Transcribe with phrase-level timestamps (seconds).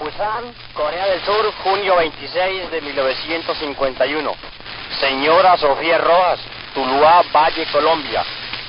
[0.00, 4.34] Busan, Corea del Sur, junio 26 de 1951.
[4.98, 6.40] Señora Sofía Rojas,
[6.72, 8.24] Tuluá, Valle, Colombia.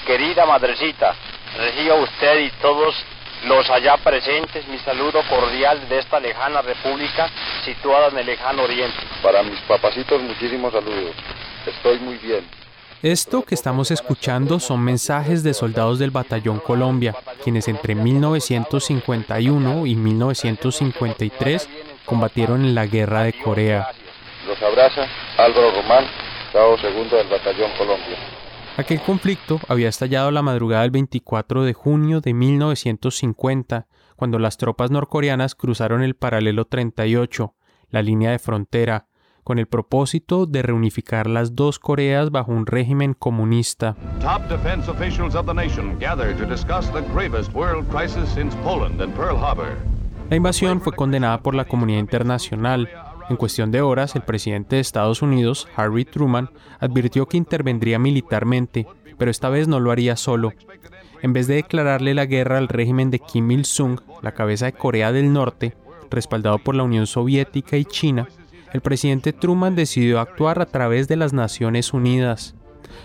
[0.05, 1.15] Querida madrecita,
[1.57, 2.93] reciba usted y todos
[3.45, 7.29] los allá presentes mi saludo cordial de esta lejana república
[7.63, 8.99] situada en el lejano oriente.
[9.23, 11.15] Para mis papacitos muchísimos saludos.
[11.65, 12.60] Estoy muy bien.
[13.03, 19.95] Esto que estamos escuchando son mensajes de soldados del Batallón Colombia, quienes entre 1951 y
[19.95, 21.67] 1953
[22.05, 23.87] combatieron en la Guerra de Corea.
[24.45, 26.05] Los abraza Álvaro Román,
[26.53, 28.17] cabo segundo del Batallón Colombia.
[28.77, 34.91] Aquel conflicto había estallado la madrugada del 24 de junio de 1950, cuando las tropas
[34.91, 37.55] norcoreanas cruzaron el paralelo 38,
[37.89, 39.07] la línea de frontera,
[39.43, 43.95] con el propósito de reunificar las dos Coreas bajo un régimen comunista.
[50.29, 52.89] La invasión fue condenada por la comunidad internacional.
[53.29, 56.49] En cuestión de horas, el presidente de Estados Unidos, Harry Truman,
[56.79, 58.87] advirtió que intervendría militarmente,
[59.17, 60.53] pero esta vez no lo haría solo.
[61.21, 65.11] En vez de declararle la guerra al régimen de Kim Il-sung, la cabeza de Corea
[65.11, 65.75] del Norte,
[66.09, 68.27] respaldado por la Unión Soviética y China,
[68.73, 72.55] el presidente Truman decidió actuar a través de las Naciones Unidas.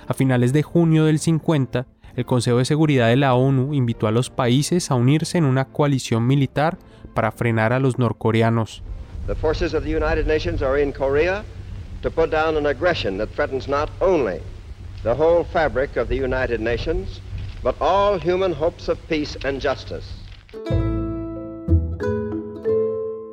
[0.06, 1.86] A finales de junio del 50,
[2.17, 5.67] el Consejo de Seguridad de la ONU invitó a los países a unirse en una
[5.67, 6.78] coalición militar
[7.14, 8.83] para frenar a los norcoreanos.
[9.27, 11.44] The forces of the United Nations are in Korea
[12.03, 14.41] to put down an aggression that threatens not only
[15.03, 17.20] the whole fabric of the United Nations,
[17.62, 20.06] but all human hopes of peace and justice.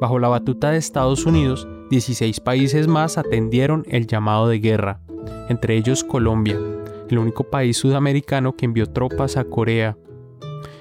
[0.02, 5.00] Bajo la batuta de Estados Unidos, 16 países más atendieron el llamado de guerra,
[5.48, 6.58] entre ellos Colombia,
[7.08, 9.96] el único país sudamericano que envió tropas a Corea.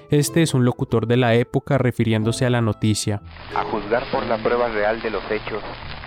[0.08, 3.20] Este es un locutor de la época refiriéndose a la noticia.
[3.55, 5.62] A juzgar por la prueba real de los hechos,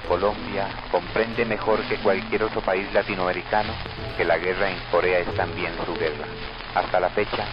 [0.07, 3.73] Colombia comprende mejor que cualquier otro país latinoamericano
[4.17, 6.25] que la guerra en Corea es también su guerra.
[6.73, 7.45] Hasta la fecha,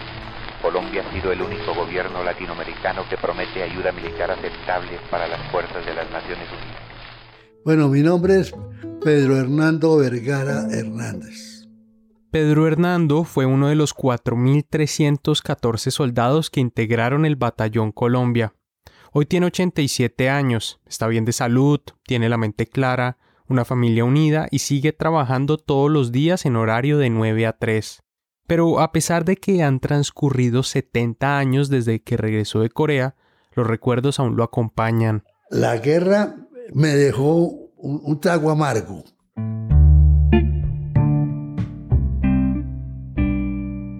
[0.59, 5.85] Colombia ha sido el único gobierno latinoamericano que promete ayuda militar aceptable para las fuerzas
[5.85, 6.92] de las Naciones Unidas.
[7.65, 8.53] Bueno, mi nombre es
[9.01, 11.65] Pedro Hernando Vergara Hernández.
[12.29, 18.53] Pedro Hernando fue uno de los 4.314 soldados que integraron el Batallón Colombia.
[19.13, 24.49] Hoy tiene 87 años, está bien de salud, tiene la mente clara, una familia unida
[24.51, 28.03] y sigue trabajando todos los días en horario de 9 a 3.
[28.45, 33.15] Pero a pesar de que han transcurrido 70 años desde que regresó de Corea,
[33.53, 35.23] los recuerdos aún lo acompañan.
[35.49, 36.35] La guerra
[36.73, 39.03] me dejó un, un trago amargo.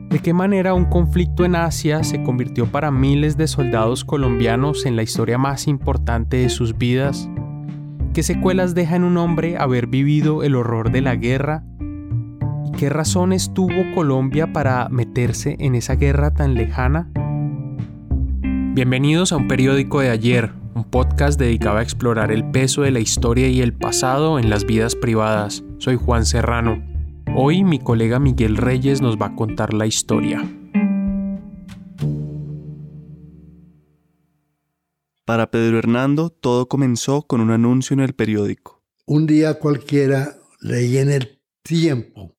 [0.10, 4.96] ¿De qué manera un conflicto en Asia se convirtió para miles de soldados colombianos en
[4.96, 7.30] la historia más importante de sus vidas?
[8.14, 11.64] ¿Qué secuelas deja en un hombre haber vivido el horror de la guerra?
[12.66, 17.12] ¿Y qué razones tuvo Colombia para meterse en esa guerra tan lejana?
[18.74, 23.00] Bienvenidos a un periódico de ayer, un podcast dedicado a explorar el peso de la
[23.00, 25.64] historia y el pasado en las vidas privadas.
[25.78, 26.84] Soy Juan Serrano.
[27.36, 30.42] Hoy mi colega Miguel Reyes nos va a contar la historia.
[35.26, 38.84] Para Pedro Hernando todo comenzó con un anuncio en el periódico.
[39.06, 42.36] Un día cualquiera leí en el tiempo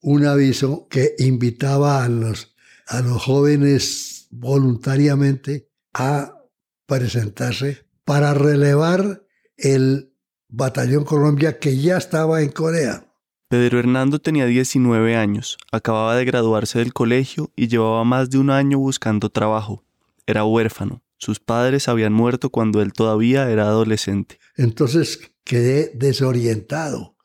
[0.00, 2.54] un aviso que invitaba a los,
[2.86, 6.43] a los jóvenes voluntariamente a
[6.86, 9.24] presentarse para relevar
[9.56, 10.12] el
[10.48, 13.06] Batallón Colombia que ya estaba en Corea.
[13.48, 18.50] Pedro Hernando tenía 19 años, acababa de graduarse del colegio y llevaba más de un
[18.50, 19.84] año buscando trabajo.
[20.26, 21.02] Era huérfano.
[21.18, 24.38] Sus padres habían muerto cuando él todavía era adolescente.
[24.56, 27.16] Entonces quedé desorientado.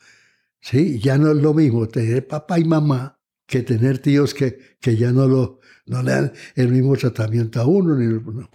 [0.62, 4.96] Sí, ya no es lo mismo tener papá y mamá que tener tíos que, que
[4.96, 7.96] ya no, lo, no le dan el mismo tratamiento a uno.
[7.96, 8.50] Ni, no.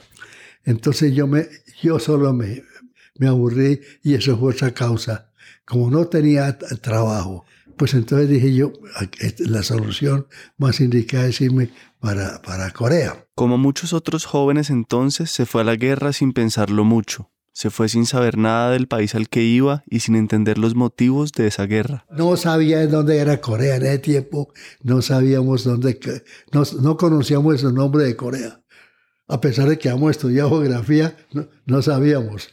[0.65, 1.47] Entonces yo, me,
[1.83, 2.63] yo solo me,
[3.19, 5.31] me aburrí y eso fue otra causa.
[5.65, 7.45] Como no tenía trabajo,
[7.77, 8.73] pues entonces dije yo,
[9.39, 10.27] la solución
[10.59, 11.71] más indicada es irme
[12.01, 13.27] para, para Corea.
[13.35, 17.31] Como muchos otros jóvenes entonces, se fue a la guerra sin pensarlo mucho.
[17.53, 21.31] Se fue sin saber nada del país al que iba y sin entender los motivos
[21.31, 22.05] de esa guerra.
[22.11, 24.53] No sabía dónde era Corea en ese tiempo,
[24.83, 26.01] no sabíamos dónde,
[26.53, 28.64] no, no conocíamos el nombre de Corea.
[29.27, 32.53] A pesar de que hemos estudiado geografía, no, no sabíamos.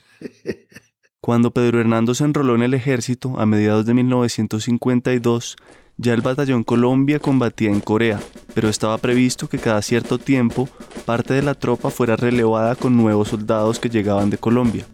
[1.19, 5.55] Cuando Pedro Hernando se enroló en el ejército a mediados de 1952,
[5.97, 8.19] ya el batallón Colombia combatía en Corea,
[8.55, 10.67] pero estaba previsto que cada cierto tiempo
[11.05, 14.87] parte de la tropa fuera relevada con nuevos soldados que llegaban de Colombia.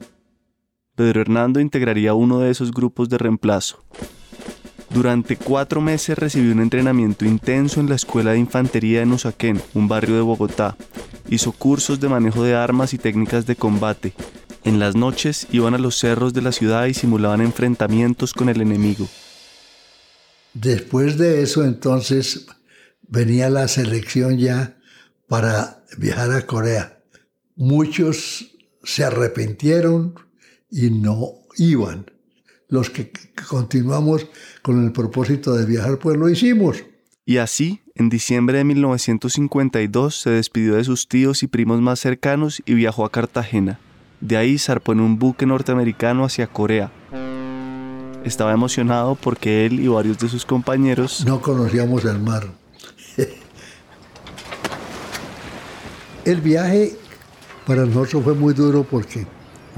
[0.96, 3.80] Pedro Hernando integraría uno de esos grupos de reemplazo.
[4.90, 9.88] Durante cuatro meses recibió un entrenamiento intenso en la Escuela de Infantería de Nusaquén, un
[9.88, 10.78] barrio de Bogotá.
[11.30, 14.14] Hizo cursos de manejo de armas y técnicas de combate.
[14.64, 18.62] En las noches iban a los cerros de la ciudad y simulaban enfrentamientos con el
[18.62, 19.08] enemigo.
[20.54, 22.48] Después de eso entonces
[23.08, 24.78] venía la selección ya
[25.28, 27.04] para viajar a Corea.
[27.56, 30.16] Muchos se arrepintieron
[30.72, 32.17] y no iban.
[32.70, 33.12] Los que
[33.50, 34.28] continuamos
[34.62, 36.84] con el propósito de viajar, pues lo hicimos.
[37.26, 42.62] Y así, en diciembre de 1952, se despidió de sus tíos y primos más cercanos
[42.66, 43.80] y viajó a Cartagena.
[44.20, 46.92] De ahí zarpó en un buque norteamericano hacia Corea.
[48.26, 52.48] Estaba emocionado porque él y varios de sus compañeros no conocíamos el mar.
[56.26, 56.98] el viaje
[57.66, 59.26] para nosotros fue muy duro porque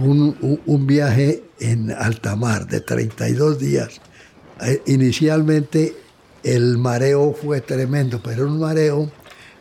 [0.06, 4.02] un, viaje en alta mar de 32 días.
[4.62, 5.96] Eh, inicialmente
[6.44, 9.12] el mareo fue tremendo, pero un mareo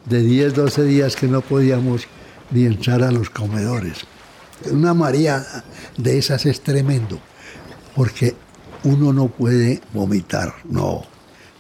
[0.06, 2.06] de 10, 12 días que no podíamos
[2.50, 3.98] ni entrar a los comedores.
[4.70, 5.44] Una maría
[5.96, 7.20] de esas es tremendo,
[7.94, 8.34] porque
[8.84, 11.04] uno no puede vomitar, no,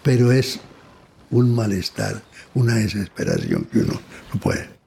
[0.02, 0.60] pero es
[1.30, 2.22] un malestar,
[2.54, 4.00] una desesperación que uno
[4.32, 4.77] no puede.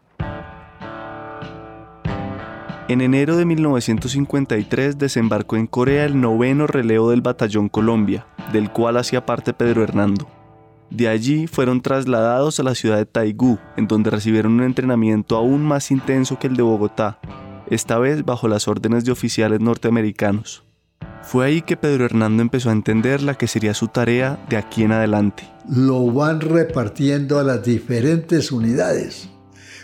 [2.92, 8.98] En enero de 1953 desembarcó en Corea el noveno relevo del Batallón Colombia, del cual
[8.98, 10.28] hacía parte Pedro Hernando.
[10.90, 15.64] De allí fueron trasladados a la ciudad de Taigú, en donde recibieron un entrenamiento aún
[15.64, 17.22] más intenso que el de Bogotá,
[17.70, 20.66] esta vez bajo las órdenes de oficiales norteamericanos.
[21.24, 24.84] Fue ahí que Pedro Hernando empezó a entender la que sería su tarea de aquí
[24.84, 25.44] en adelante.
[25.70, 29.30] Lo van repartiendo a las diferentes unidades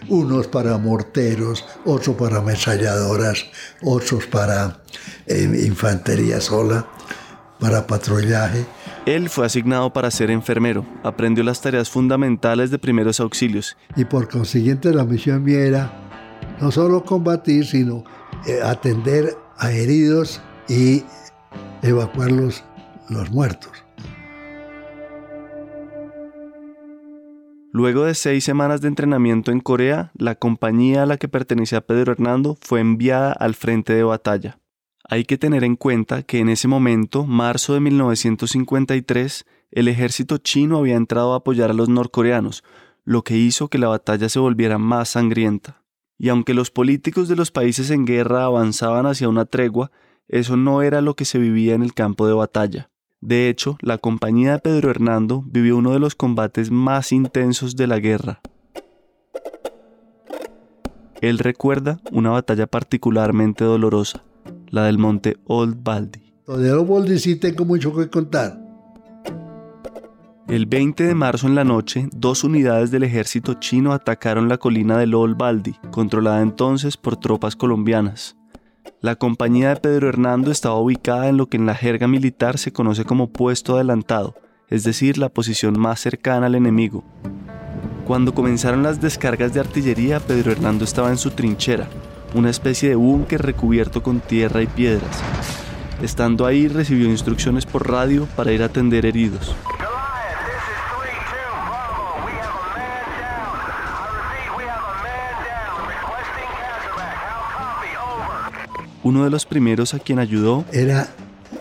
[0.10, 3.46] unos para morteros, otros para ametralladoras,
[3.82, 4.82] otros para
[5.26, 6.88] eh, infantería sola,
[7.60, 8.66] para patrullaje.
[9.06, 13.78] Él fue asignado para ser enfermero, aprendió las tareas fundamentales de primeros auxilios.
[13.96, 15.92] Y por consiguiente la misión mía era
[16.60, 18.04] no solo combatir, sino
[18.46, 21.04] eh, atender a heridos y
[21.82, 23.87] evacuar los muertos.
[27.74, 32.14] Luego de seis semanas de entrenamiento en Corea, la compañía a la que pertenecía Pedro
[32.14, 34.60] Hernando fue enviada al frente de batalla.
[35.10, 40.78] Hay que tener en cuenta que en ese momento, marzo de 1953, el ejército chino
[40.78, 42.64] había entrado a apoyar a los norcoreanos,
[43.04, 45.84] lo que hizo que la batalla se volviera más sangrienta.
[46.18, 49.92] Y aunque los políticos de los países en guerra avanzaban hacia una tregua,
[50.28, 52.90] eso no era lo que se vivía en el campo de batalla.
[53.28, 57.86] De hecho, la compañía de Pedro Hernando vivió uno de los combates más intensos de
[57.86, 58.40] la guerra.
[61.20, 64.24] Él recuerda una batalla particularmente dolorosa,
[64.70, 66.36] la del monte Old Baldy.
[66.48, 68.58] De Old Baldy sí tengo mucho que contar.
[70.48, 74.98] El 20 de marzo en la noche, dos unidades del ejército chino atacaron la colina
[74.98, 78.37] del Old Baldy, controlada entonces por tropas colombianas.
[79.02, 82.72] La compañía de Pedro Hernando estaba ubicada en lo que en la jerga militar se
[82.72, 84.36] conoce como puesto adelantado,
[84.70, 87.04] es decir, la posición más cercana al enemigo.
[88.06, 91.88] Cuando comenzaron las descargas de artillería, Pedro Hernando estaba en su trinchera,
[92.34, 95.22] una especie de búnker recubierto con tierra y piedras.
[96.02, 99.56] Estando ahí recibió instrucciones por radio para ir a atender heridos.
[109.08, 111.08] Uno de los primeros a quien ayudó era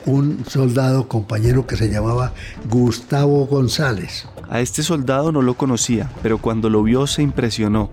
[0.05, 2.33] un soldado compañero que se llamaba
[2.69, 4.27] Gustavo González.
[4.51, 7.93] A este soldado no lo conocía, pero cuando lo vio se impresionó.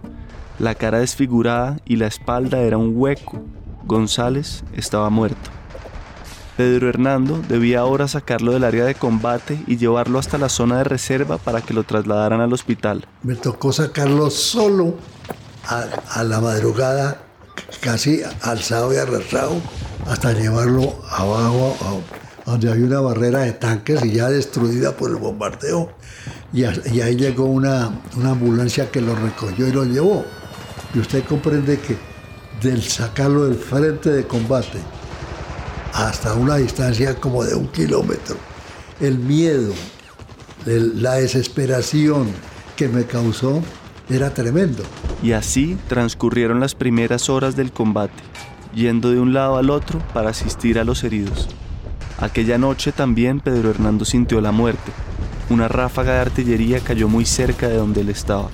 [0.58, 3.44] La cara desfigurada y la espalda era un hueco.
[3.86, 5.52] González estaba muerto.
[6.58, 10.86] Pedro Hernando debía ahora sacarlo del área de combate y llevarlo hasta la zona de
[10.86, 13.06] reserva para que lo trasladaran al hospital.
[13.22, 14.96] Me tocó sacarlo solo
[15.68, 17.23] a, a la madrugada
[17.82, 19.62] casi alzado y arrastrado
[20.08, 22.04] hasta llevarlo abajo
[22.46, 25.90] donde hay una barrera de tanques y ya destruida por el bombardeo.
[26.52, 30.26] Y, ahí llegó una, una ambulancia que lo recogió y lo llevó.
[30.94, 31.98] Y usted comprende que
[32.62, 34.80] del sacarlo del frente de combate
[35.94, 38.36] hasta una distancia como de un kilómetro,
[39.00, 39.74] el miedo,
[40.66, 42.28] la desesperación
[42.76, 43.62] que me causó
[44.10, 44.84] era tremendo.
[45.24, 48.22] Y así transcurrieron las primeras horas del combate,
[48.76, 51.48] yendo de un lado al otro para asistir a los heridos.
[52.20, 54.92] Aquella noche también Pedro Hernando sintió la muerte.
[55.50, 58.50] Una ráfaga de artillería cayó muy cerca de donde él estaba.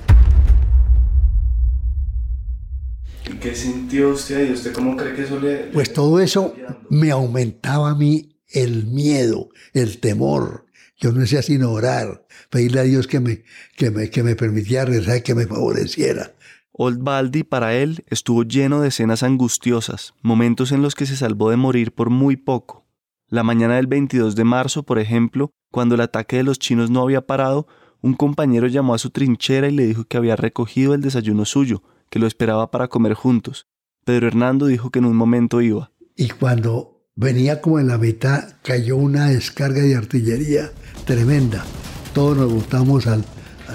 [3.40, 4.52] qué sintió usted ahí?
[4.52, 5.70] ¿Usted cómo cree que eso le...
[5.72, 6.54] Pues todo eso
[6.90, 10.66] me aumentaba a mí el miedo, el temor.
[11.00, 13.44] Yo no hacía sino orar, pedirle a Dios que me,
[13.78, 16.34] que me, que me permitiera rezar, que me favoreciera.
[16.82, 21.50] Old Baldy para él estuvo lleno de escenas angustiosas, momentos en los que se salvó
[21.50, 22.86] de morir por muy poco.
[23.28, 27.02] La mañana del 22 de marzo, por ejemplo, cuando el ataque de los chinos no
[27.02, 27.68] había parado,
[28.02, 31.84] un compañero llamó a su trinchera y le dijo que había recogido el desayuno suyo,
[32.10, 33.68] que lo esperaba para comer juntos.
[34.06, 35.92] Pedro Hernando dijo que en un momento iba.
[36.16, 40.72] Y cuando venía como en la mitad, cayó una descarga de artillería
[41.04, 41.66] tremenda.
[42.14, 43.18] Todos nos botamos a,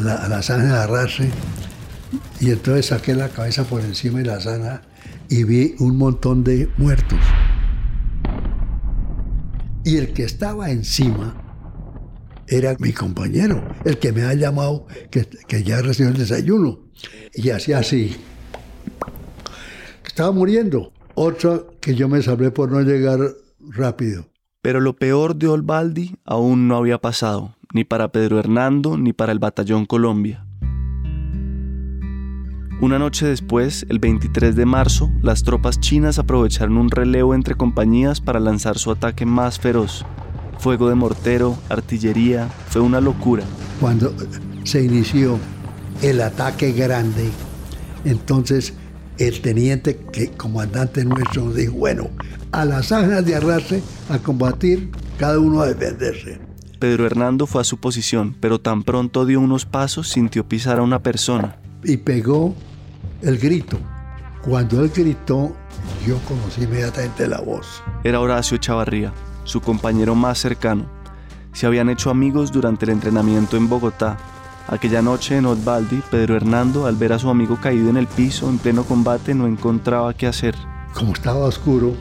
[0.00, 1.30] la, a la de arrastre
[2.44, 4.82] y entonces saqué la cabeza por encima de la zanja
[5.30, 7.18] y vi un montón de muertos.
[9.82, 11.34] Y el que estaba encima
[12.46, 16.80] era mi compañero, el que me ha llamado, que, ya recibió el desayuno.
[17.32, 18.14] Y hacía así.
[20.04, 20.92] Estaba muriendo.
[21.14, 23.20] Otra que yo me salvé por no llegar
[23.58, 24.26] rápido.
[24.60, 29.32] Pero lo peor de Olbaldi aún no había pasado, ni para Pedro Hernando ni para
[29.32, 30.43] el Batallón Colombia.
[32.84, 38.20] Una noche después, el 23 de marzo, las tropas chinas aprovecharon un relevo entre compañías
[38.20, 40.04] para lanzar su ataque más feroz.
[40.58, 43.42] Fuego de mortero, artillería, fue una locura.
[43.80, 44.14] Cuando
[44.64, 45.38] se inició
[46.02, 47.30] el ataque grande,
[48.04, 48.74] entonces
[49.16, 52.10] el teniente, que comandante nuestro, nos dijo, bueno,
[52.52, 56.38] a las zanjas de arrastre a combatir, cada uno a defenderse.
[56.80, 60.82] Pedro Hernando fue a su posición, pero tan pronto dio unos pasos sintió pisar a
[60.82, 61.56] una persona.
[61.82, 62.54] Y pegó
[63.24, 63.78] el grito.
[64.42, 65.56] Cuando él gritó,
[66.06, 67.82] yo conocí inmediatamente la voz.
[68.04, 69.12] Era Horacio Chavarría,
[69.44, 70.86] su compañero más cercano.
[71.52, 74.18] Se habían hecho amigos durante el entrenamiento en Bogotá.
[74.68, 78.48] Aquella noche en Osvaldi, Pedro Hernando, al ver a su amigo caído en el piso
[78.48, 80.54] en pleno combate, no encontraba qué hacer.
[80.94, 81.94] Como estaba oscuro,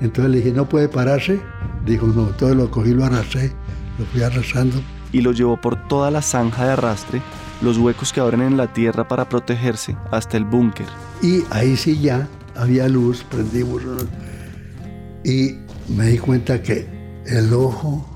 [0.00, 1.40] entonces le dije, ¿no puede pararse?
[1.86, 3.52] Dijo, no, entonces lo cogí, lo arrastré,
[3.98, 4.80] lo fui arrastrando.
[5.12, 7.22] Y lo llevó por toda la zanja de arrastre,
[7.64, 10.86] los huecos que abren en la tierra para protegerse, hasta el búnker.
[11.22, 13.82] Y ahí sí ya había luz, prendimos.
[15.24, 15.56] Y
[15.88, 16.86] me di cuenta que
[17.26, 18.06] el ojo,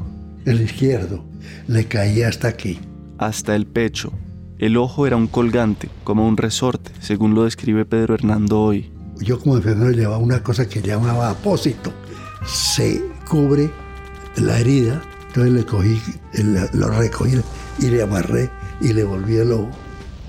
[0.45, 1.25] el izquierdo,
[1.67, 2.79] le caía hasta aquí.
[3.17, 4.13] Hasta el pecho.
[4.59, 8.93] El ojo era un colgante, como un resorte, según lo describe Pedro Hernando hoy.
[9.21, 11.93] Yo como enfermero llevaba una cosa que llamaba apósito.
[12.45, 13.71] Se cubre
[14.37, 16.01] la herida, entonces le cogí,
[16.75, 17.41] lo recogí
[17.79, 19.71] y le amarré y le volví el ojo.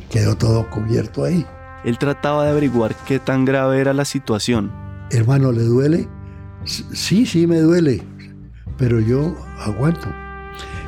[0.10, 1.46] Quedó todo cubierto ahí.
[1.84, 4.72] Él trataba de averiguar qué tan grave era la situación.
[5.12, 6.08] Hermano, ¿le duele?
[6.66, 8.04] Sí, sí me duele,
[8.78, 10.08] pero yo aguanto.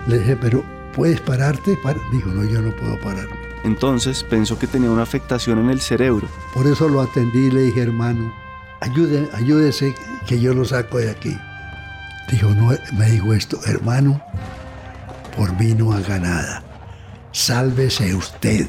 [0.07, 0.63] Le dije, pero
[0.93, 1.77] ¿puedes pararte?
[2.11, 3.39] Dijo, no, yo no puedo pararme.
[3.63, 6.27] Entonces pensó que tenía una afectación en el cerebro.
[6.53, 8.33] Por eso lo atendí y le dije, hermano,
[8.81, 9.95] ayúde, ayúdese
[10.27, 11.37] que yo lo saco de aquí.
[12.31, 14.21] Dijo, no, me dijo esto, hermano,
[15.37, 16.63] por mí no haga nada.
[17.31, 18.67] Sálvese usted,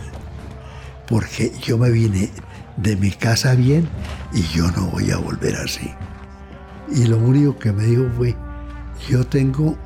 [1.08, 2.30] porque yo me vine
[2.76, 3.88] de mi casa bien
[4.32, 5.90] y yo no voy a volver así.
[6.94, 8.36] Y lo único que me dijo fue,
[9.08, 9.76] yo tengo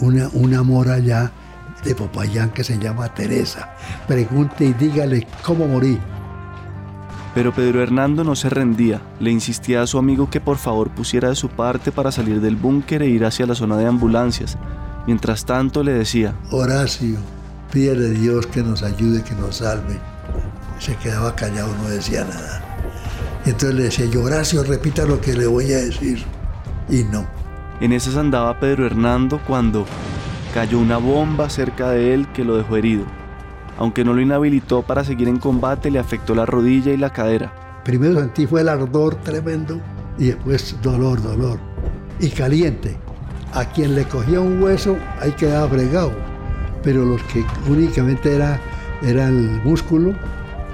[0.00, 1.32] una, una mora allá
[1.84, 3.74] de Popayán que se llama Teresa.
[4.06, 5.98] Pregunte y dígale cómo morí.
[7.34, 11.28] Pero Pedro Hernando no se rendía, le insistía a su amigo que por favor pusiera
[11.28, 14.56] de su parte para salir del búnker e ir hacia la zona de ambulancias.
[15.06, 17.18] Mientras tanto le decía, Horacio,
[17.74, 19.98] pídele a Dios que nos ayude, que nos salve.
[20.78, 22.62] Se quedaba callado, no decía nada.
[23.44, 26.24] Entonces le decía, yo, Horacio, repita lo que le voy a decir.
[26.88, 27.26] Y no.
[27.80, 29.84] En esas andaba Pedro Hernando cuando
[30.54, 33.04] cayó una bomba cerca de él que lo dejó herido.
[33.76, 37.82] Aunque no lo inhabilitó para seguir en combate, le afectó la rodilla y la cadera.
[37.84, 39.80] Primero sentí fue el ardor tremendo
[40.16, 41.58] y después dolor, dolor.
[42.20, 42.96] Y caliente.
[43.52, 46.33] A quien le cogía un hueso, ahí quedaba fregado.
[46.84, 48.60] Pero los que únicamente era,
[49.02, 50.14] era el músculo,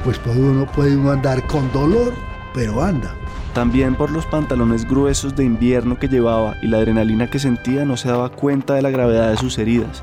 [0.05, 2.13] pues puede uno, puede andar con dolor,
[2.53, 3.15] pero anda.
[3.55, 7.97] También por los pantalones gruesos de invierno que llevaba y la adrenalina que sentía no
[7.97, 10.03] se daba cuenta de la gravedad de sus heridas.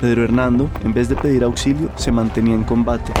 [0.00, 3.12] Pedro Hernando, en vez de pedir auxilio, se mantenía en combate.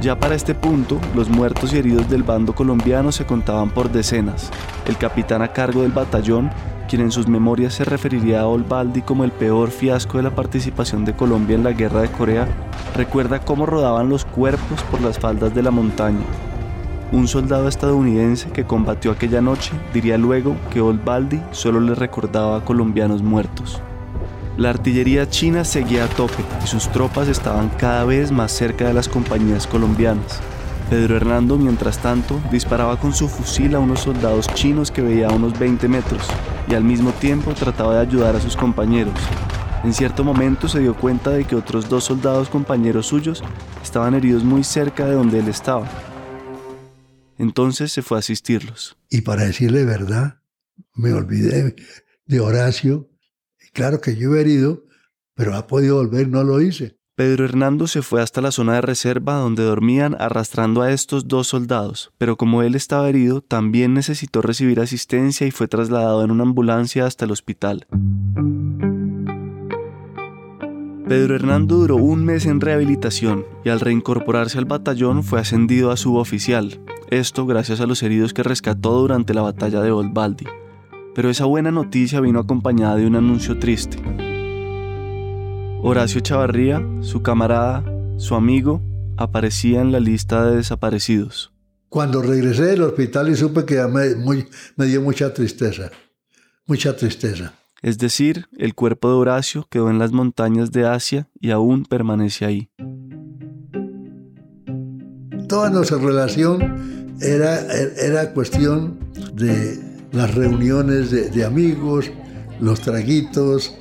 [0.00, 4.50] Ya para este punto, los muertos y heridos del bando colombiano se contaban por decenas.
[4.86, 6.50] El capitán a cargo del batallón,
[6.90, 11.04] quien en sus memorias se referiría a Olbaldi como el peor fiasco de la participación
[11.04, 12.48] de Colombia en la guerra de Corea,
[12.96, 16.24] recuerda cómo rodaban los cuerpos por las faldas de la montaña.
[17.12, 22.64] Un soldado estadounidense que combatió aquella noche diría luego que Olbaldi solo le recordaba a
[22.64, 23.80] colombianos muertos.
[24.56, 28.94] La artillería china seguía a tope y sus tropas estaban cada vez más cerca de
[28.94, 30.40] las compañías colombianas.
[30.90, 35.32] Pedro Hernando, mientras tanto, disparaba con su fusil a unos soldados chinos que veía a
[35.32, 36.26] unos 20 metros
[36.68, 39.14] y al mismo tiempo trataba de ayudar a sus compañeros.
[39.84, 43.40] En cierto momento se dio cuenta de que otros dos soldados compañeros suyos
[43.80, 45.88] estaban heridos muy cerca de donde él estaba.
[47.38, 48.98] Entonces se fue a asistirlos.
[49.08, 50.42] Y para decirle verdad,
[50.96, 51.76] me olvidé
[52.26, 53.08] de Horacio.
[53.72, 54.86] Claro que yo he herido,
[55.34, 56.99] pero ha podido volver, no lo hice.
[57.20, 61.48] Pedro Hernando se fue hasta la zona de reserva donde dormían arrastrando a estos dos
[61.48, 66.44] soldados, pero como él estaba herido, también necesitó recibir asistencia y fue trasladado en una
[66.44, 67.86] ambulancia hasta el hospital.
[71.06, 75.98] Pedro Hernando duró un mes en rehabilitación y al reincorporarse al batallón fue ascendido a
[75.98, 80.46] suboficial, esto gracias a los heridos que rescató durante la batalla de Oldbaldi.
[81.14, 83.98] Pero esa buena noticia vino acompañada de un anuncio triste.
[85.82, 87.82] Horacio Chavarría, su camarada,
[88.18, 88.82] su amigo,
[89.16, 91.54] aparecía en la lista de desaparecidos.
[91.88, 94.14] Cuando regresé del hospital y supe que me,
[94.76, 95.90] me dio mucha tristeza,
[96.66, 97.54] mucha tristeza.
[97.80, 102.44] Es decir, el cuerpo de Horacio quedó en las montañas de Asia y aún permanece
[102.44, 102.70] ahí.
[105.48, 107.58] Toda nuestra relación era,
[107.96, 108.98] era cuestión
[109.32, 109.80] de
[110.12, 112.10] las reuniones de, de amigos,
[112.60, 113.79] los traguitos,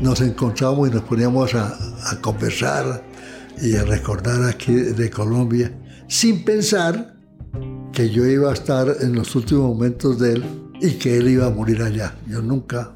[0.00, 1.78] nos encontrábamos y nos poníamos a,
[2.20, 3.04] conversar
[3.60, 5.72] y a recordar aquí de Colombia,
[6.08, 7.14] sin pensar
[7.92, 10.44] que yo iba a estar en los últimos momentos de él
[10.80, 12.16] y que él iba a morir allá.
[12.26, 12.92] Yo nunca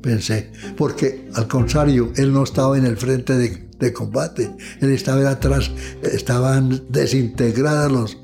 [0.00, 5.70] pensé, porque al contrario, él no estaba en el frente de, combate, él estaba atrás,
[6.02, 8.18] estaban desintegrados los,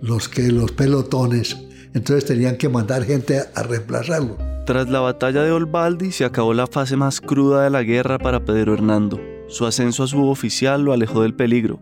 [0.00, 1.56] los, que, los pelotones,
[1.94, 4.36] entonces tenían que mandar gente a reemplazarlo.
[4.70, 8.44] Tras la batalla de Olbaldi se acabó la fase más cruda de la guerra para
[8.44, 9.18] Pedro Hernando.
[9.48, 11.80] Su ascenso a suboficial lo alejó del peligro.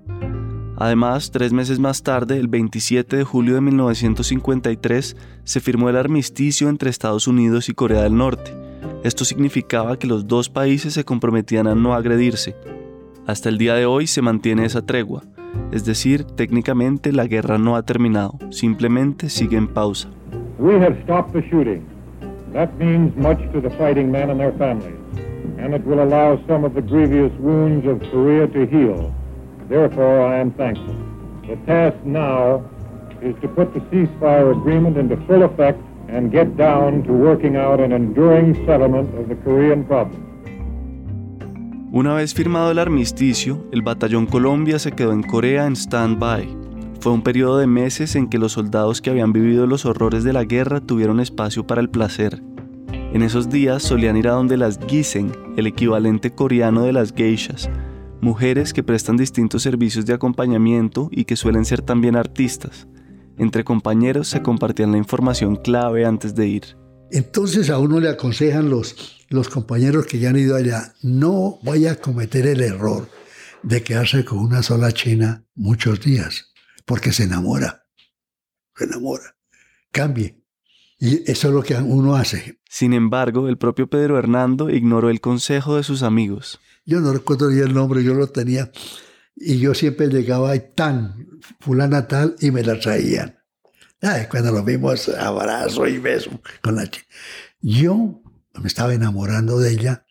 [0.75, 6.71] Además, tres meses más tarde, el 27 de julio de 1953, se firmó el armisticio
[6.71, 8.55] entre Estados Unidos y Corea del Norte.
[9.05, 12.57] Esto significaba que los dos países se comprometían a no agredirse.
[13.27, 15.25] Hasta el día de hoy se mantiene esa tregua,
[15.73, 20.09] es decir, técnicamente la guerra no ha terminado, simplemente sigue en pausa.
[22.53, 24.99] That means much to the fighting men and their families,
[25.59, 29.15] and it will allow some of the grievous wounds of Korea to heal.
[29.69, 30.95] Therefore, I am thankful.
[31.47, 32.65] The task now
[33.21, 37.81] is to put the ceasefire agreement into full effect and get down to working out
[37.81, 40.25] an enduring settlement of the Korean problem.
[41.93, 46.68] Una vez firmado el armisticio, el Batallón Colombia se quedó en Corea en stand-by.
[47.01, 50.33] Fue un periodo de meses en que los soldados que habían vivido los horrores de
[50.33, 52.43] la guerra tuvieron espacio para el placer.
[53.13, 57.71] En esos días solían ir a donde las gisen, el equivalente coreano de las geishas,
[58.21, 62.89] mujeres que prestan distintos servicios de acompañamiento y que suelen ser también artistas.
[63.39, 66.77] Entre compañeros se compartían la información clave antes de ir.
[67.13, 71.93] Entonces a uno le aconsejan los, los compañeros que ya han ido allá, no vaya
[71.93, 73.09] a cometer el error
[73.63, 76.48] de quedarse con una sola china muchos días
[76.89, 77.85] porque se enamora,
[78.75, 79.37] se enamora,
[79.93, 80.43] cambie.
[80.99, 82.61] Y eso es lo que uno hace.
[82.65, 86.59] Sin embargo, el propio Pedro Hernando ignoró el consejo de sus amigos.
[86.87, 88.73] Yo no recuerdo bien el nombre, yo lo tenía.
[89.37, 91.29] Y yo siempre llegaba ahí tan,
[91.61, 93.39] fulana tal, y me la traían.
[94.01, 97.07] Ay, cuando lo vimos, abrazo y beso con la chica.
[97.61, 98.23] Yo
[98.55, 100.07] me estaba enamorando de ella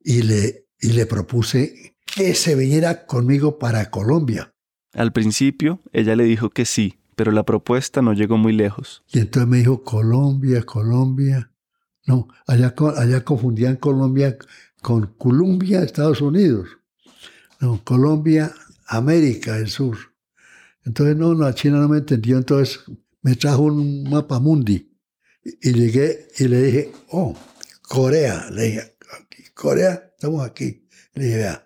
[0.00, 4.55] y le, y le propuse que se viniera conmigo para Colombia.
[4.96, 9.04] Al principio, ella le dijo que sí, pero la propuesta no llegó muy lejos.
[9.12, 11.52] Y entonces me dijo, Colombia, Colombia.
[12.06, 14.38] No, allá, allá confundían Colombia
[14.80, 16.68] con Colombia, Estados Unidos.
[17.60, 18.54] No, Colombia,
[18.86, 19.98] América del Sur.
[20.86, 22.80] Entonces, no, la China no me entendió, entonces
[23.20, 24.96] me trajo un mapa mundi.
[25.42, 27.36] Y, llegué y le dije, oh,
[27.82, 28.48] Corea.
[28.50, 28.96] Le dije,
[29.52, 30.88] Corea, estamos aquí.
[31.12, 31.65] Le dije, vea,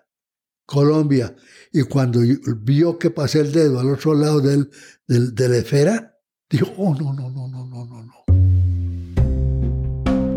[0.71, 1.35] Colombia
[1.73, 2.21] y cuando
[2.61, 4.69] vio que pasé el dedo al otro lado del,
[5.07, 6.17] de la esfera,
[6.49, 8.13] dijo, oh, no, no, no, no, no, no, no.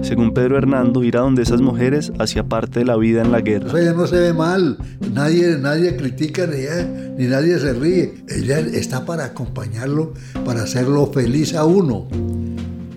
[0.03, 3.41] Según Pedro Hernando, ir a donde esas mujeres hacía parte de la vida en la
[3.41, 3.81] guerra.
[3.81, 4.77] ella no se ve mal,
[5.13, 8.15] nadie, nadie critica ni, eh, ni nadie se ríe.
[8.29, 12.09] Ella está para acompañarlo, para hacerlo feliz a uno.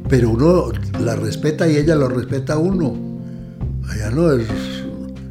[0.10, 2.93] Pero uno la respeta y ella lo respeta a uno.
[3.89, 4.77] Allá no es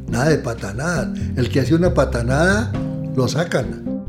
[0.07, 1.13] nada de patanada.
[1.35, 2.71] El que hace una patanada
[3.15, 4.05] lo sacan.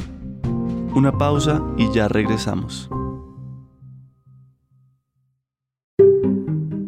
[0.95, 2.89] Una pausa y ya regresamos.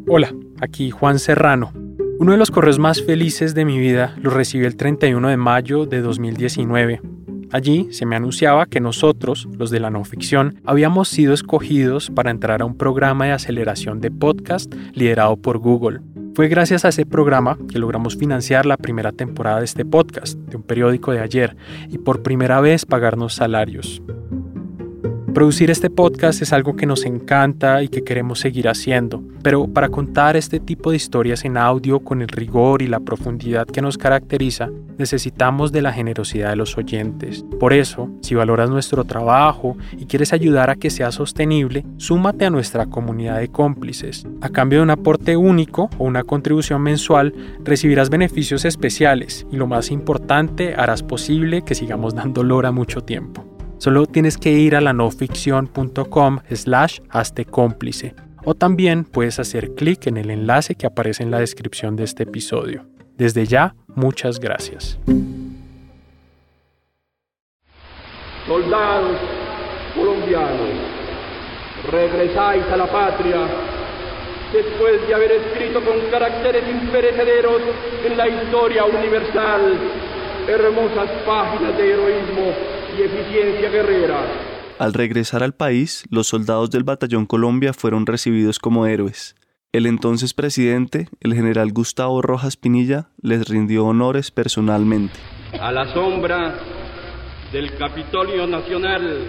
[0.08, 1.72] Hola, aquí Juan Serrano.
[2.18, 5.86] Uno de los correos más felices de mi vida lo recibí el 31 de mayo
[5.86, 7.00] de 2019.
[7.52, 12.30] Allí se me anunciaba que nosotros, los de la no ficción, habíamos sido escogidos para
[12.30, 16.00] entrar a un programa de aceleración de podcast liderado por Google.
[16.40, 20.56] Fue gracias a ese programa que logramos financiar la primera temporada de este podcast, de
[20.56, 21.54] un periódico de ayer,
[21.90, 24.00] y por primera vez pagarnos salarios.
[25.34, 29.88] Producir este podcast es algo que nos encanta y que queremos seguir haciendo, pero para
[29.88, 33.96] contar este tipo de historias en audio con el rigor y la profundidad que nos
[33.96, 37.44] caracteriza, necesitamos de la generosidad de los oyentes.
[37.60, 42.50] Por eso, si valoras nuestro trabajo y quieres ayudar a que sea sostenible, súmate a
[42.50, 44.26] nuestra comunidad de cómplices.
[44.40, 49.68] A cambio de un aporte único o una contribución mensual, recibirás beneficios especiales y lo
[49.68, 53.49] más importante, harás posible que sigamos dando lora mucho tiempo.
[53.80, 58.14] Solo tienes que ir a la noficción.com slash hazte cómplice
[58.44, 62.24] o también puedes hacer clic en el enlace que aparece en la descripción de este
[62.24, 62.84] episodio.
[63.16, 64.98] Desde ya, muchas gracias.
[68.46, 69.16] Soldados
[69.94, 70.68] colombianos,
[71.90, 73.46] regresáis a la patria
[74.52, 77.62] después de haber escrito con caracteres imperecederos
[78.04, 79.78] en la historia universal
[80.46, 84.24] hermosas páginas de heroísmo y eficiencia guerrera.
[84.78, 89.36] Al regresar al país, los soldados del Batallón Colombia fueron recibidos como héroes.
[89.72, 95.14] El entonces presidente, el general Gustavo Rojas Pinilla, les rindió honores personalmente.
[95.60, 96.54] A la sombra
[97.52, 99.26] del Capitolio Nacional,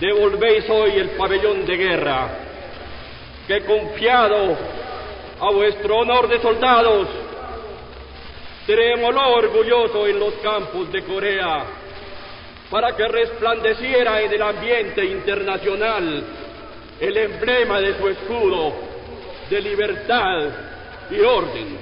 [0.00, 2.28] devolvéis hoy el pabellón de guerra
[3.46, 4.56] que confiado
[5.40, 7.27] a vuestro honor de soldados
[8.68, 11.64] Tenémoslo orgulloso en los campos de Corea
[12.70, 16.22] para que resplandeciera en el ambiente internacional
[17.00, 18.74] el emblema de su escudo
[19.48, 20.50] de libertad
[21.10, 21.78] y orden.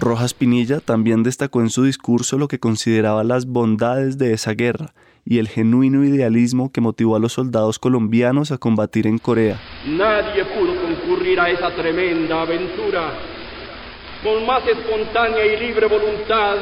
[0.00, 4.92] Rojas Pinilla también destacó en su discurso lo que consideraba las bondades de esa guerra
[5.24, 9.60] y el genuino idealismo que motivó a los soldados colombianos a combatir en Corea.
[9.86, 13.33] Nadie pudo concurrir a esa tremenda aventura
[14.24, 16.56] con más espontánea y libre voluntad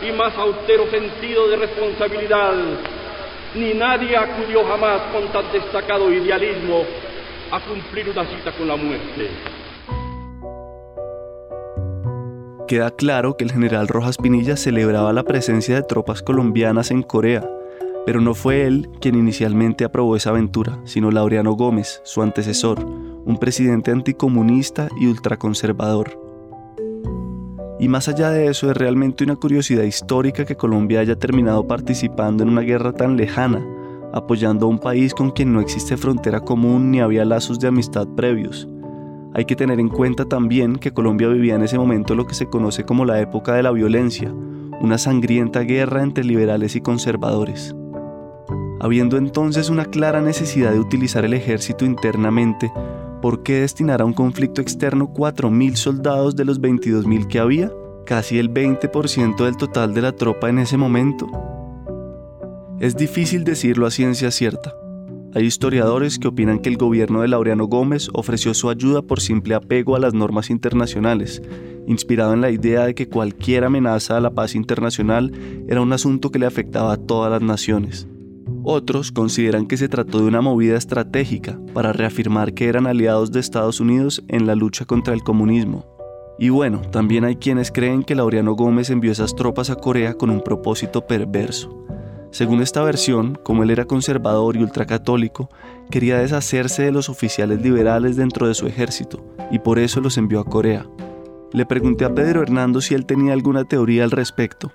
[0.00, 2.54] y más austero sentido de responsabilidad.
[3.56, 6.84] Ni nadie acudió jamás con tan destacado idealismo
[7.50, 9.28] a cumplir una cita con la muerte.
[12.68, 17.44] Queda claro que el general Rojas Pinilla celebraba la presencia de tropas colombianas en Corea,
[18.06, 23.38] pero no fue él quien inicialmente aprobó esa aventura, sino Laureano Gómez, su antecesor, un
[23.40, 26.19] presidente anticomunista y ultraconservador.
[27.80, 32.42] Y más allá de eso, es realmente una curiosidad histórica que Colombia haya terminado participando
[32.42, 33.64] en una guerra tan lejana,
[34.12, 38.06] apoyando a un país con quien no existe frontera común ni había lazos de amistad
[38.08, 38.68] previos.
[39.32, 42.46] Hay que tener en cuenta también que Colombia vivía en ese momento lo que se
[42.46, 44.30] conoce como la época de la violencia,
[44.80, 47.74] una sangrienta guerra entre liberales y conservadores.
[48.80, 52.70] Habiendo entonces una clara necesidad de utilizar el ejército internamente,
[53.20, 57.72] ¿por qué destinar a un conflicto externo 4.000 soldados de los 22.000 que había?
[58.06, 61.28] Casi el 20% del total de la tropa en ese momento.
[62.80, 64.74] Es difícil decirlo a ciencia cierta.
[65.34, 69.54] Hay historiadores que opinan que el gobierno de Laureano Gómez ofreció su ayuda por simple
[69.54, 71.40] apego a las normas internacionales,
[71.86, 75.32] inspirado en la idea de que cualquier amenaza a la paz internacional
[75.68, 78.08] era un asunto que le afectaba a todas las naciones.
[78.62, 83.40] Otros consideran que se trató de una movida estratégica para reafirmar que eran aliados de
[83.40, 85.86] Estados Unidos en la lucha contra el comunismo.
[86.38, 90.30] Y bueno, también hay quienes creen que Laureano Gómez envió esas tropas a Corea con
[90.30, 91.84] un propósito perverso.
[92.30, 95.48] Según esta versión, como él era conservador y ultracatólico,
[95.90, 100.40] quería deshacerse de los oficiales liberales dentro de su ejército, y por eso los envió
[100.40, 100.86] a Corea.
[101.52, 104.70] Le pregunté a Pedro Hernando si él tenía alguna teoría al respecto.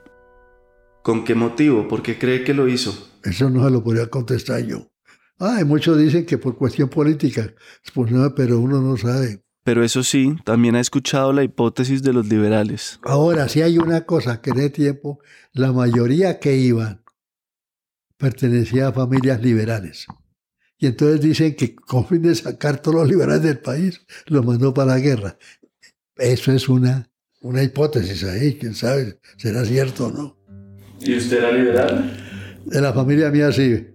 [1.05, 1.87] ¿Con qué motivo?
[1.87, 3.11] ¿Por qué cree que lo hizo?
[3.23, 4.91] Eso no se lo podría contestar yo.
[5.37, 7.53] Ah, muchos dicen que por cuestión política,
[7.93, 9.43] pues no, pero uno no sabe.
[9.63, 12.99] Pero eso sí, también ha escuchado la hipótesis de los liberales.
[13.03, 15.19] Ahora, sí hay una cosa que en ese tiempo
[15.53, 17.03] la mayoría que iban
[18.17, 20.07] pertenecía a familias liberales.
[20.79, 24.73] Y entonces dicen que con fin de sacar todos los liberales del país, los mandó
[24.73, 25.37] para la guerra.
[26.15, 30.44] Eso es una, una hipótesis ahí, quién sabe, será cierto o no.
[31.05, 32.11] ¿Y usted era liberal?
[32.65, 33.85] De la familia mía sí.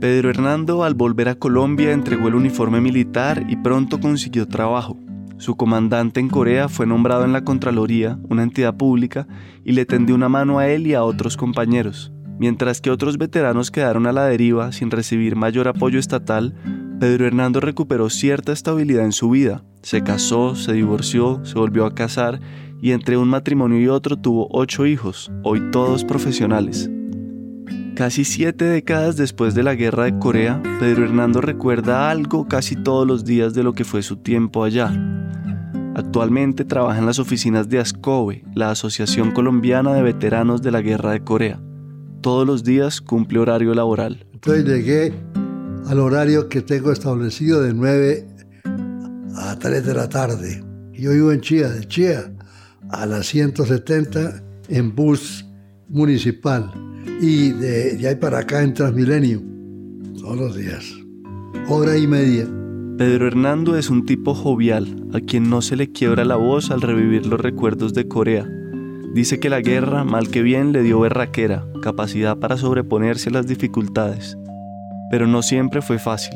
[0.00, 4.96] Pedro Hernando al volver a Colombia entregó el uniforme militar y pronto consiguió trabajo.
[5.38, 9.26] Su comandante en Corea fue nombrado en la Contraloría, una entidad pública,
[9.64, 12.12] y le tendió una mano a él y a otros compañeros.
[12.38, 16.54] Mientras que otros veteranos quedaron a la deriva sin recibir mayor apoyo estatal,
[17.00, 19.64] Pedro Hernando recuperó cierta estabilidad en su vida.
[19.82, 22.40] Se casó, se divorció, se volvió a casar
[22.80, 26.90] y entre un matrimonio y otro tuvo ocho hijos, hoy todos profesionales.
[27.94, 33.06] Casi siete décadas después de la guerra de Corea, Pedro Hernando recuerda algo casi todos
[33.06, 34.92] los días de lo que fue su tiempo allá.
[35.94, 41.12] Actualmente trabaja en las oficinas de ASCOBE, la Asociación Colombiana de Veteranos de la Guerra
[41.12, 41.58] de Corea.
[42.20, 44.26] Todos los días cumple horario laboral.
[44.34, 45.14] Entonces llegué
[45.86, 48.26] al horario que tengo establecido de 9
[49.36, 50.62] a 3 de la tarde.
[50.92, 52.30] Yo vivo en Chía, de Chía
[52.90, 55.46] a las 170 en bus
[55.88, 56.70] municipal
[57.20, 59.42] y de, ahí para acá en Transmilenio,
[60.20, 60.84] todos los días,
[61.68, 62.46] hora y media.
[62.98, 66.82] Pedro Hernando es un tipo jovial, a quien no se le quiebra la voz al
[66.82, 68.48] revivir los recuerdos de Corea.
[69.14, 73.46] Dice que la guerra, mal que bien, le dio berraquera, capacidad para sobreponerse a las
[73.46, 74.36] dificultades.
[75.10, 76.34] Pero no siempre fue fácil.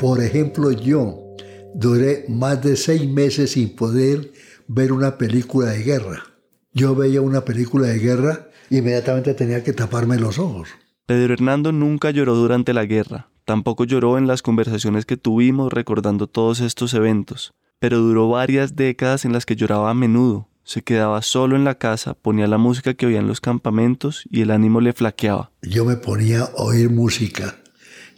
[0.00, 1.34] Por ejemplo, yo
[1.74, 4.32] duré más de seis meses sin poder
[4.68, 6.24] ver una película de guerra.
[6.72, 10.68] Yo veía una película de guerra inmediatamente tenía que taparme los ojos.
[11.06, 16.26] Pedro Hernando nunca lloró durante la guerra, tampoco lloró en las conversaciones que tuvimos recordando
[16.26, 20.48] todos estos eventos, pero duró varias décadas en las que lloraba a menudo.
[20.66, 24.40] Se quedaba solo en la casa, ponía la música que oía en los campamentos y
[24.40, 25.50] el ánimo le flaqueaba.
[25.60, 27.56] Yo me ponía a oír música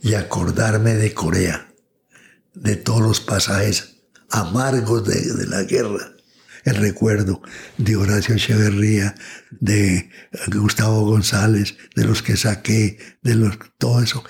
[0.00, 1.66] y acordarme de Corea,
[2.54, 6.15] de todos los pasajes amargos de, de la guerra
[6.66, 7.40] el recuerdo
[7.78, 9.14] de Horacio Echeverría,
[9.60, 10.10] de
[10.52, 14.24] Gustavo González, de los que saqué, de los, todo eso.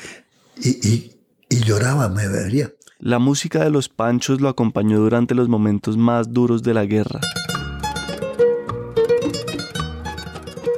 [0.62, 1.12] Y,
[1.48, 2.70] lloraba, me vería.
[2.98, 7.20] La música de los Panchos lo acompañó durante los momentos más duros de la guerra.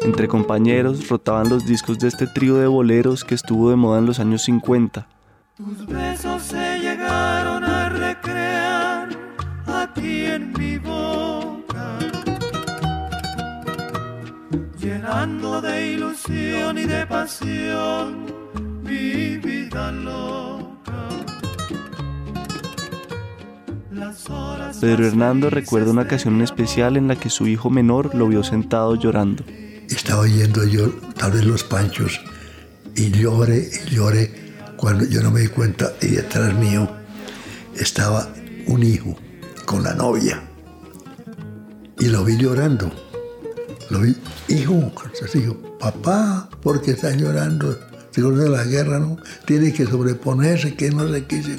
[0.03, 4.07] Entre compañeros rotaban los discos de este trío de boleros que estuvo de moda en
[4.07, 5.09] los años 50.
[5.57, 6.88] Tus besos se
[15.61, 18.27] de ilusión y de pasión
[18.83, 21.09] mi vida loca.
[24.81, 28.95] Pedro Hernando recuerda una ocasión especial en la que su hijo menor lo vio sentado
[28.95, 29.45] llorando.
[29.89, 32.21] Estaba oyendo yo tal vez los panchos
[32.95, 36.89] y lloré y lloré cuando yo no me di cuenta y detrás mío
[37.75, 38.29] estaba
[38.67, 39.17] un hijo
[39.65, 40.43] con la novia
[41.99, 43.08] y lo vi llorando
[43.91, 44.17] lo vi,
[44.49, 44.93] hijo,
[45.33, 47.77] dijo, papá, porque está llorando?
[48.27, 49.17] de la guerra, ¿no?
[49.45, 51.57] Tiene que sobreponerse, que no se quise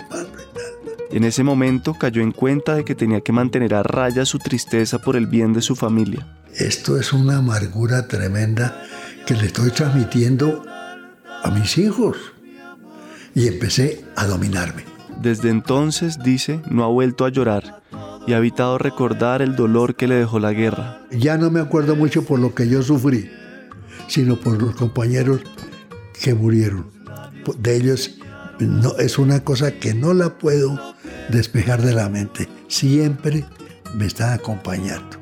[1.11, 4.99] En ese momento cayó en cuenta de que tenía que mantener a raya su tristeza
[4.99, 6.27] por el bien de su familia.
[6.55, 8.83] Esto es una amargura tremenda
[9.25, 10.65] que le estoy transmitiendo
[11.43, 12.17] a mis hijos.
[13.33, 14.83] Y empecé a dominarme.
[15.21, 17.81] Desde entonces, dice, no ha vuelto a llorar
[18.27, 21.01] y ha evitado recordar el dolor que le dejó la guerra.
[21.11, 23.29] Ya no me acuerdo mucho por lo que yo sufrí,
[24.07, 25.41] sino por los compañeros
[26.21, 26.87] que murieron.
[27.57, 28.19] De ellos
[28.99, 30.77] es una cosa que no la puedo
[31.29, 32.47] despejar de la mente.
[32.67, 33.45] Siempre
[33.95, 35.17] me están acompañando.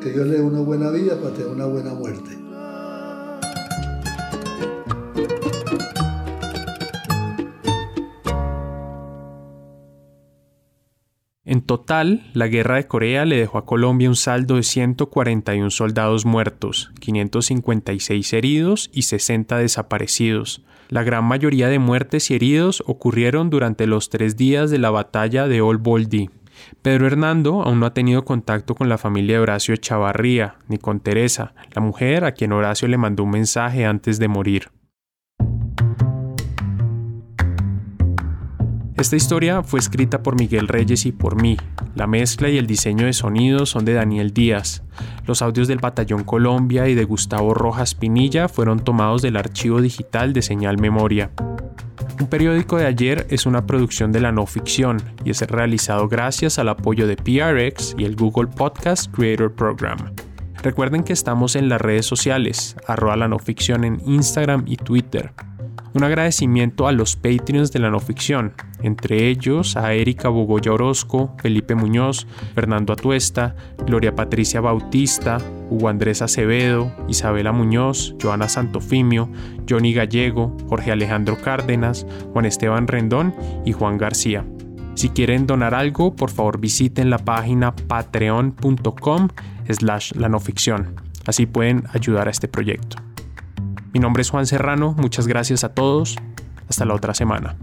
[0.00, 2.47] Que Dios le dé una buena vida para tener una buena muerte.
[11.48, 16.26] En total, la guerra de Corea le dejó a Colombia un saldo de 141 soldados
[16.26, 20.62] muertos, 556 heridos y 60 desaparecidos.
[20.90, 25.48] La gran mayoría de muertes y heridos ocurrieron durante los tres días de la batalla
[25.48, 26.28] de Old Boldy.
[26.82, 31.00] Pedro Hernando aún no ha tenido contacto con la familia de Horacio Chavarría, ni con
[31.00, 34.68] Teresa, la mujer a quien Horacio le mandó un mensaje antes de morir.
[38.98, 41.56] Esta historia fue escrita por Miguel Reyes y por mí.
[41.94, 44.82] La mezcla y el diseño de sonido son de Daniel Díaz.
[45.24, 50.32] Los audios del Batallón Colombia y de Gustavo Rojas Pinilla fueron tomados del archivo digital
[50.32, 51.30] de Señal Memoria.
[52.20, 56.58] Un periódico de ayer es una producción de la no ficción y es realizado gracias
[56.58, 59.98] al apoyo de PRX y el Google Podcast Creator Program.
[60.60, 65.32] Recuerden que estamos en las redes sociales, arroba la no ficción en Instagram y Twitter.
[65.94, 71.34] Un agradecimiento a los Patreons de la no ficción, entre ellos a Erika Bogoya Orozco,
[71.42, 75.38] Felipe Muñoz, Fernando Atuesta, Gloria Patricia Bautista,
[75.70, 79.30] Hugo Andrés Acevedo, Isabela Muñoz, Joana Santofimio,
[79.68, 84.44] Johnny Gallego, Jorge Alejandro Cárdenas, Juan Esteban Rendón y Juan García.
[84.94, 89.28] Si quieren donar algo, por favor visiten la página patreon.com
[89.68, 90.96] slash la no ficción.
[91.24, 93.07] Así pueden ayudar a este proyecto.
[93.92, 96.16] Mi nombre es Juan Serrano, muchas gracias a todos.
[96.68, 97.56] Hasta la otra semana.